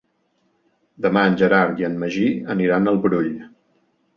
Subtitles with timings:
[1.05, 3.31] Demà en Gerard i en Magí aniran al Brull.